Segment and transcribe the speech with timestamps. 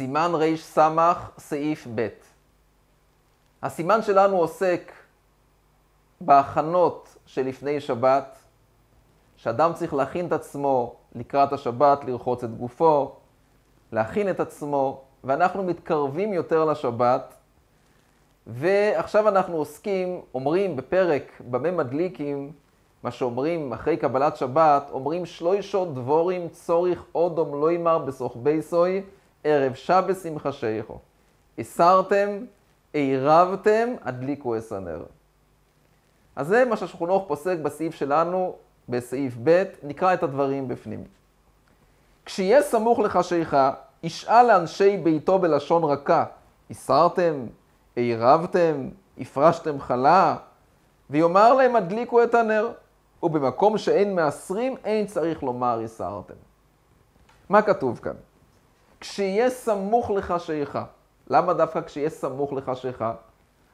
[0.00, 2.08] סימן סמך, סעיף ב'.
[3.62, 4.92] הסימן שלנו עוסק
[6.20, 8.38] בהכנות שלפני שבת,
[9.36, 13.12] שאדם צריך להכין את עצמו לקראת השבת, לרחוץ את גופו,
[13.92, 17.34] להכין את עצמו, ואנחנו מתקרבים יותר לשבת,
[18.46, 22.52] ועכשיו אנחנו עוסקים, אומרים בפרק במה מדליקים,
[23.02, 29.02] מה שאומרים אחרי קבלת שבת, אומרים שלוישות דבורים צוריך אודום לא ימר בסוכבי סוי,
[29.44, 30.98] ערב שבת שמחה שייכו.
[31.58, 32.28] הסרתם,
[32.92, 35.02] עירבתם, הדליקו אס הנר.
[36.36, 38.56] אז זה מה שהשכונוך פוסק בסעיף שלנו,
[38.88, 41.04] בסעיף ב', נקרא את הדברים בפנים.
[42.24, 43.72] כשיהיה סמוך לחשיכה,
[44.02, 46.24] ישאל לאנשי ביתו בלשון רכה,
[46.70, 47.46] הסרתם,
[47.96, 50.36] עירבתם, הפרשתם חלה,
[51.10, 52.70] ויאמר להם הדליקו את הנר,
[53.22, 56.34] ובמקום שאין מעשרים, אין צריך לומר הסרתם.
[57.48, 58.14] מה כתוב כאן?
[59.00, 60.84] כשיהיה סמוך לחשיכה.
[61.30, 63.14] למה דווקא כשיהיה סמוך לחשיכה?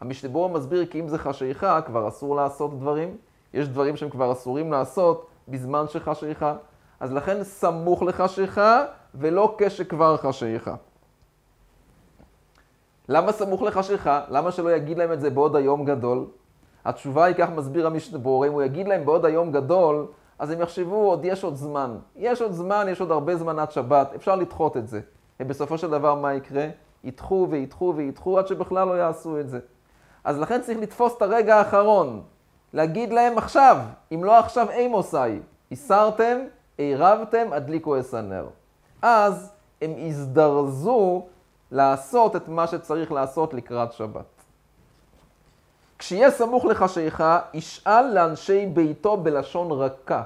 [0.00, 3.16] המשתבור מסביר כי אם זה חשיכה, כבר אסור לעשות דברים.
[3.54, 6.54] יש דברים שהם כבר אסורים לעשות בזמן שחשיכה.
[7.00, 10.74] אז לכן סמוך לחשיכה, ולא כשכבר חשיכה.
[13.08, 14.20] למה סמוך לחשיכה?
[14.28, 16.26] למה שלא יגיד להם את זה בעוד היום גדול?
[16.84, 20.06] התשובה היא, כך מסביר המשתבור, אם הוא יגיד להם בעוד היום גדול,
[20.42, 21.96] אז הם יחשבו, עוד יש עוד זמן.
[22.16, 25.00] יש עוד זמן, יש עוד הרבה זמן עד שבת, אפשר לדחות את זה.
[25.40, 26.68] ובסופו של דבר מה יקרה?
[27.04, 29.58] ידחו וידחו וידחו עד שבכלל לא יעשו את זה.
[30.24, 32.22] אז לכן צריך לתפוס את הרגע האחרון,
[32.72, 33.76] להגיד להם עכשיו,
[34.14, 35.40] אם לא עכשיו אימוסאי,
[35.72, 36.38] הסרתם,
[36.78, 38.46] עירבתם, הדליקו אס הנר.
[39.02, 41.22] אז הם יזדרזו
[41.70, 44.31] לעשות את מה שצריך לעשות לקראת שבת.
[46.02, 50.22] כשיהיה סמוך לחשיכה, ישאל לאנשי ביתו בלשון רכה.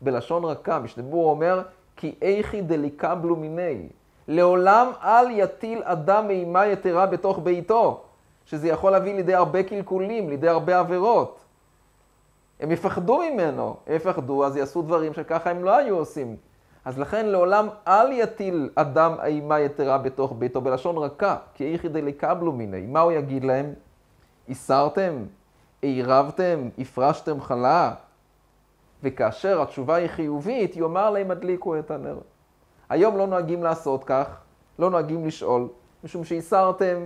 [0.00, 1.62] בלשון רכה, משתבור אומר,
[1.96, 3.88] כי איכי דליקבלו מיני.
[4.28, 8.00] לעולם אל יטיל אדם אימה יתרה בתוך ביתו,
[8.46, 11.40] שזה יכול להביא לידי הרבה קלקולים, לידי הרבה עבירות.
[12.60, 16.36] הם יפחדו ממנו, הם יפחדו, אז יעשו דברים שככה הם לא היו עושים.
[16.84, 22.52] אז לכן לעולם אל יטיל אדם אימה יתרה בתוך ביתו, בלשון רכה, כי איכי דליקבלו
[22.52, 22.86] מיני.
[22.86, 23.74] מה הוא יגיד להם?
[24.48, 25.24] הסרתם?
[25.82, 26.68] עירבתם?
[26.78, 27.94] הפרשתם חלה?
[29.02, 32.18] וכאשר התשובה היא חיובית, יאמר להם הדליקו את הנר.
[32.88, 34.26] היום לא נוהגים לעשות כך,
[34.78, 35.68] לא נוהגים לשאול,
[36.04, 36.96] משום שהסרתם,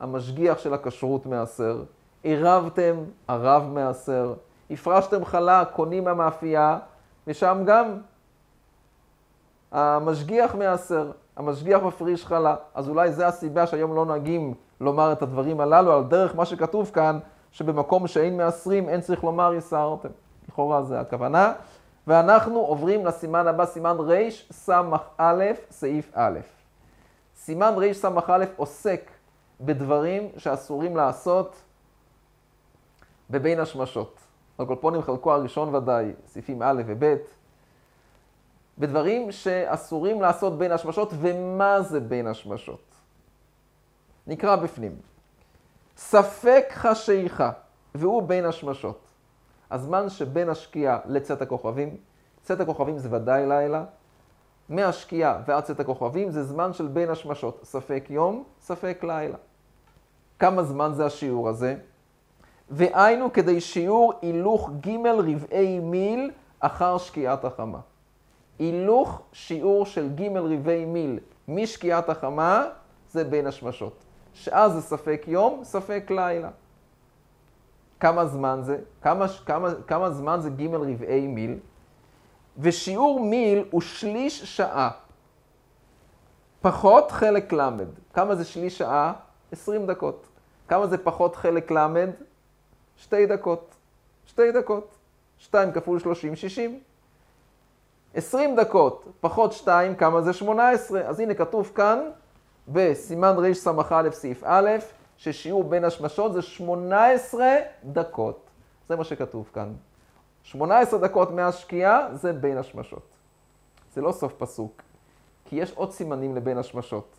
[0.00, 1.82] המשגיח של הכשרות מעשר,
[2.22, 2.96] עירבתם,
[3.28, 4.34] הרב מעשר,
[4.70, 6.78] הפרשתם חלה, קונים המאפייה,
[7.26, 7.98] ושם גם
[9.72, 12.56] המשגיח מעשר, המשגיח מפריש חלה.
[12.74, 16.90] אז אולי זה הסיבה שהיום לא נוהגים לומר את הדברים הללו, על דרך מה שכתוב
[16.94, 17.18] כאן,
[17.52, 20.08] שבמקום שאין מעשרים, אין צריך לומר יסרתם.
[20.48, 21.52] לכאורה זה הכוונה.
[22.06, 26.38] ואנחנו עוברים לסימן הבא, סימן רס"א, סעיף א'.
[27.36, 29.10] סימן רס"א עוסק
[29.60, 31.56] בדברים שאסורים לעשות
[33.30, 34.20] בבין השמשות.
[34.58, 37.16] הקולפונים חלקו הראשון ודאי, סעיפים א' וב',
[38.78, 42.89] בדברים שאסורים לעשות בין השמשות, ומה זה בין השמשות?
[44.26, 44.96] נקרא בפנים.
[45.96, 47.50] ספק חשיכה,
[47.94, 49.06] והוא בין השמשות.
[49.70, 51.96] הזמן שבין השקיעה לצאת הכוכבים,
[52.42, 53.84] צאת הכוכבים זה ודאי לילה,
[54.68, 59.36] מהשקיעה ועד צאת הכוכבים זה זמן של בין השמשות, ספק יום, ספק לילה.
[60.38, 61.76] כמה זמן זה השיעור הזה?
[62.70, 67.78] והיינו כדי שיעור הילוך ג' רבעי מיל אחר שקיעת החמה.
[68.58, 72.66] הילוך שיעור של ג' רבעי מיל משקיעת החמה
[73.10, 74.04] זה בין השמשות.
[74.34, 76.50] שאז זה ספק יום, ספק לילה.
[78.00, 78.78] כמה זמן זה?
[79.02, 81.58] כמה, כמה, כמה זמן זה ג' רבעי מיל?
[82.58, 84.90] ושיעור מיל הוא שליש שעה.
[86.60, 87.70] פחות חלק ל'.
[88.14, 89.12] כמה זה שליש שעה?
[89.52, 90.26] 20 דקות.
[90.68, 91.86] כמה זה פחות חלק ל'?
[92.96, 93.74] שתי דקות.
[94.26, 94.96] שתי דקות.
[95.38, 96.80] 2 כפול 30, 60.
[98.14, 101.00] 20 דקות פחות 2, כמה זה 18?
[101.00, 102.10] אז הנה כתוב כאן
[102.68, 104.70] בסימן רס"א סעיף א',
[105.16, 107.46] ששיעור בין השמשות זה 18
[107.84, 108.50] דקות.
[108.88, 109.72] זה מה שכתוב כאן.
[110.42, 113.02] 18 דקות מהשקיעה זה בין השמשות.
[113.94, 114.82] זה לא סוף פסוק,
[115.44, 117.16] כי יש עוד סימנים לבין השמשות.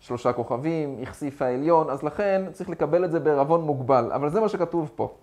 [0.00, 4.48] שלושה כוכבים, הכסיף העליון, אז לכן צריך לקבל את זה בערבון מוגבל, אבל זה מה
[4.48, 5.14] שכתוב פה.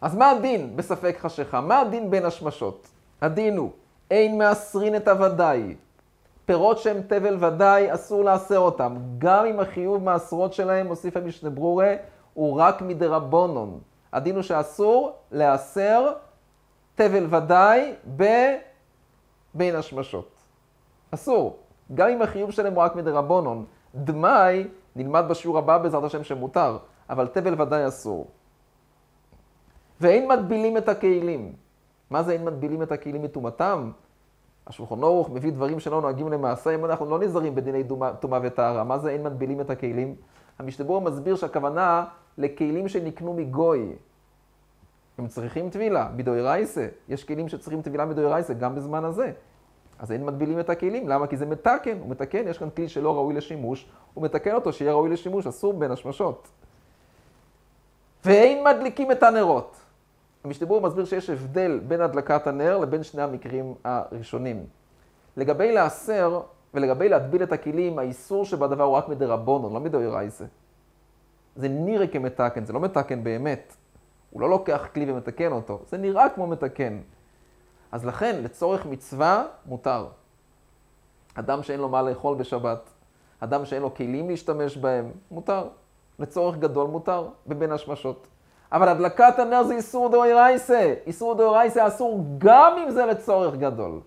[0.00, 1.60] אז מה הדין בספק חשיכה?
[1.60, 2.86] מה הדין בין השמשות?
[3.20, 3.70] הדין הוא,
[4.10, 5.74] אין מעשרין את הוודאי.
[6.50, 8.96] פירות שהם תבל ודאי, אסור לעשר אותם.
[9.18, 11.94] גם אם החיוב מעשרות שלהם, מוסיף המשנה ברורה,
[12.34, 13.80] הוא רק מדרבונון.
[14.12, 16.12] הדין הוא שאסור לעשר
[16.94, 17.94] תבל ודאי
[19.54, 20.28] בין השמשות.
[21.10, 21.56] אסור.
[21.94, 23.64] גם אם החיוב שלהם הוא רק מדרבנון.
[23.94, 26.78] דמאי נלמד בשיעור הבא בעזרת השם שמותר,
[27.10, 28.26] אבל תבל ודאי אסור.
[30.00, 31.52] ואין מטבילים את הכלים.
[32.10, 33.90] מה זה אין מטבילים את הכלים מטומאתם?
[34.70, 37.84] השולחון ערוך מביא דברים שלא נוהגים למעשה, אם אנחנו לא נזהרים בדיני
[38.20, 38.84] טומאה וטהרה.
[38.84, 40.14] מה זה אין מטבילים את הכלים?
[40.58, 42.04] המשתבור מסביר שהכוונה
[42.38, 43.92] לכלים שנקנו מגוי.
[45.18, 46.86] הם צריכים טבילה, מדוי רייסה.
[47.08, 49.32] יש כלים שצריכים טבילה מדוי רייסה, גם בזמן הזה.
[49.98, 51.26] אז אין מטבילים את הכלים, למה?
[51.26, 54.92] כי זה מתקן, הוא מתקן, יש כאן כלי שלא ראוי לשימוש, הוא מתקן אותו שיהיה
[54.92, 56.48] ראוי לשימוש, אסור בין השמשות.
[58.24, 59.79] ואין מדליקים את הנרות.
[60.44, 64.66] המשתבור מסביר שיש הבדל בין הדלקת הנר לבין שני המקרים הראשונים.
[65.36, 66.40] לגבי לעשר
[66.74, 70.44] ולגבי להטביל את הכלים, האיסור שבדבר הוא רק מדרבנון, לא מדאורייסה.
[71.56, 73.76] זה נראה כמתקן, זה לא מתקן באמת.
[74.30, 77.00] הוא לא לוקח כלי ומתקן אותו, זה נראה כמו מתקן.
[77.92, 80.06] אז לכן, לצורך מצווה, מותר.
[81.34, 82.90] אדם שאין לו מה לאכול בשבת,
[83.40, 85.68] אדם שאין לו כלים להשתמש בהם, מותר.
[86.18, 88.26] לצורך גדול מותר, בבין השמשות.
[88.72, 90.94] אבל הדלקת הנר זה איסור דאורייסה.
[91.06, 94.00] איסור דאורייסה אסור גם אם זה לצורך גדול.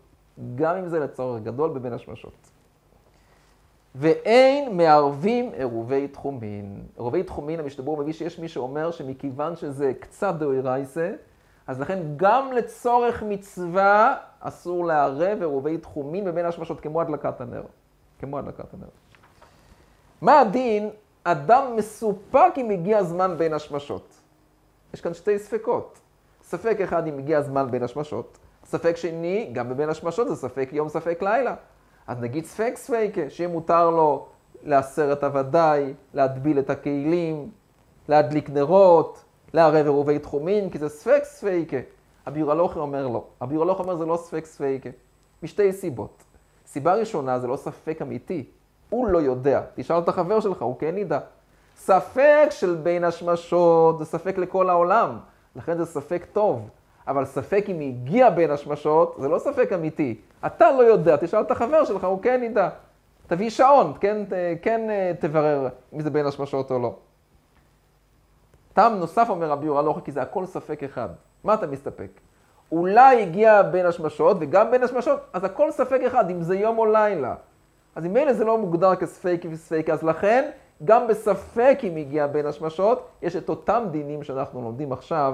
[0.55, 2.49] גם אם זה לצורך גדול בבין השמשות.
[3.95, 6.83] ואין מערבים עירובי תחומין.
[6.95, 11.11] עירובי תחומין, המשתבור מביא שיש מי שאומר שמכיוון שזה קצת דאורייסה,
[11.67, 17.63] אז לכן גם לצורך מצווה אסור לערב עירובי תחומין בבין השמשות, כמו הדלקת הנר.
[18.19, 18.87] כמו הדלקת הנר.
[20.21, 20.89] מה הדין?
[21.23, 24.22] אדם מסופק אם הגיע הזמן בין השמשות.
[24.93, 25.99] יש כאן שתי ספקות.
[26.43, 30.89] ספק אחד אם הגיע הזמן בין השמשות, ספק שני, גם בבין השמשות זה ספק יום,
[30.89, 31.55] ספק לילה.
[32.07, 34.25] אז נגיד ספק ספייקה, שיהיה מותר לו
[34.63, 37.49] לעשר את הוודאי, להטביל את הכלים,
[38.07, 39.23] להדליק נרות,
[39.53, 41.77] לערב עירובי תחומין, כי זה ספק ספייקה.
[42.25, 43.23] הביור הלוכי אומר לא.
[43.41, 44.89] הביור הלוכי אומר זה לא ספק ספייקה.
[45.43, 46.23] משתי סיבות.
[46.65, 48.45] סיבה ראשונה זה לא ספק אמיתי.
[48.89, 49.61] הוא לא יודע.
[49.75, 51.19] תשאל את החבר שלך, הוא כן ידע.
[51.85, 55.17] ספק של בין השמשות זה ספק לכל העולם,
[55.55, 56.69] לכן זה ספק טוב.
[57.07, 60.21] אבל ספק אם הגיע בין השמשות, זה לא ספק אמיתי.
[60.45, 62.69] אתה לא יודע, תשאל את החבר שלך, הוא כן ידע.
[63.27, 64.17] תביא שעון, כן,
[64.61, 64.81] כן
[65.19, 66.95] תברר אם זה בין השמשות או לא.
[68.73, 71.09] טעם נוסף אומר רבי יורא לא כי זה הכל ספק אחד.
[71.43, 72.09] מה אתה מסתפק?
[72.71, 76.85] אולי הגיע בין השמשות וגם בין השמשות, אז הכל ספק אחד, אם זה יום או
[76.85, 77.35] לילה.
[77.95, 80.49] אז אם אלה זה לא מוגדר כספק וספק, אז לכן
[80.83, 85.33] גם בספק אם הגיע בין השמשות, יש את אותם דינים שאנחנו לומדים עכשיו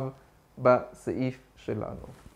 [0.57, 2.28] בסעיף שלנו.